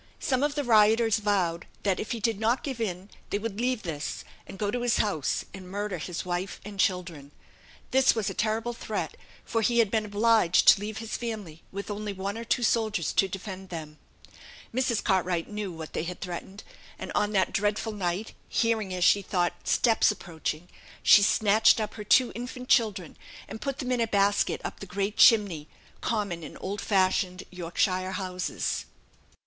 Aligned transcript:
Some 0.19 0.41
of 0.41 0.55
the 0.55 0.63
rioters 0.63 1.19
vowed 1.19 1.67
that, 1.83 1.99
if 1.99 2.09
he 2.11 2.19
did 2.19 2.39
not 2.39 2.63
give 2.63 2.81
in, 2.81 3.11
they 3.29 3.37
would 3.37 3.59
leave 3.61 3.83
this, 3.83 4.23
and 4.47 4.57
go 4.57 4.71
to 4.71 4.81
his 4.81 4.97
house, 4.97 5.45
and 5.53 5.69
murder 5.69 5.99
his 5.99 6.25
wife 6.25 6.59
and 6.65 6.79
children. 6.79 7.29
This 7.91 8.15
was 8.15 8.27
a 8.27 8.33
terrible 8.33 8.73
threat, 8.73 9.15
for 9.45 9.61
he 9.61 9.77
had 9.77 9.91
been 9.91 10.05
obliged 10.05 10.67
to 10.69 10.81
leave 10.81 10.97
his 10.97 11.17
family 11.17 11.61
with 11.71 11.91
only 11.91 12.13
one 12.13 12.35
or 12.35 12.43
two 12.43 12.63
soldiers 12.63 13.13
to 13.13 13.27
defend 13.27 13.69
them. 13.69 13.99
Mrs. 14.73 15.03
Cartwright 15.03 15.47
knew 15.47 15.71
what 15.71 15.93
they 15.93 16.01
had 16.01 16.19
threatened; 16.19 16.63
and 16.97 17.11
on 17.13 17.31
that 17.33 17.53
dreadful 17.53 17.93
night, 17.93 18.33
hearing, 18.49 18.91
as 18.95 19.03
she 19.03 19.21
thought, 19.21 19.67
steps 19.67 20.09
approaching, 20.09 20.67
she 21.03 21.21
snatched 21.21 21.79
up 21.79 21.93
her 21.93 22.03
two 22.03 22.31
infant 22.33 22.69
children, 22.69 23.17
and 23.47 23.61
put 23.61 23.77
them 23.77 23.91
in 23.91 24.01
a 24.01 24.07
basket 24.07 24.61
up 24.63 24.79
the 24.79 24.87
great 24.87 25.17
chimney, 25.17 25.67
common 26.01 26.41
in 26.43 26.57
old 26.57 26.81
fashioned 26.81 27.43
Yorkshire 27.51 28.13
houses. 28.13 28.85